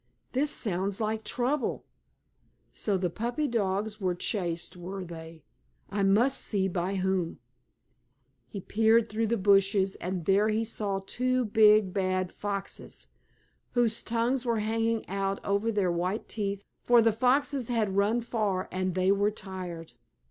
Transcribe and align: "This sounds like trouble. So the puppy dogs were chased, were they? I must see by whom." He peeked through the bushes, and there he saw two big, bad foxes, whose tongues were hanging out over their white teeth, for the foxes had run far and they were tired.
"This 0.31 0.49
sounds 0.49 0.99
like 0.99 1.23
trouble. 1.23 1.85
So 2.71 2.97
the 2.97 3.11
puppy 3.11 3.47
dogs 3.47 4.01
were 4.01 4.15
chased, 4.15 4.75
were 4.75 5.03
they? 5.05 5.43
I 5.91 6.01
must 6.01 6.41
see 6.41 6.67
by 6.67 6.95
whom." 6.95 7.37
He 8.49 8.61
peeked 8.61 9.11
through 9.11 9.27
the 9.27 9.37
bushes, 9.37 9.95
and 9.97 10.25
there 10.25 10.49
he 10.49 10.65
saw 10.65 11.01
two 11.05 11.45
big, 11.45 11.93
bad 11.93 12.31
foxes, 12.31 13.09
whose 13.73 14.01
tongues 14.01 14.43
were 14.43 14.61
hanging 14.61 15.07
out 15.07 15.39
over 15.45 15.71
their 15.71 15.91
white 15.91 16.27
teeth, 16.27 16.65
for 16.81 17.03
the 17.03 17.13
foxes 17.13 17.67
had 17.67 17.95
run 17.95 18.21
far 18.21 18.67
and 18.71 18.95
they 18.95 19.11
were 19.11 19.29
tired. 19.29 19.93